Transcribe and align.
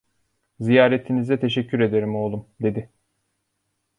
Ziyaretinize 0.59 1.39
teşekkür 1.39 1.79
ederim 1.79 2.15
oğlum! 2.15 2.47
dedi. 2.61 2.89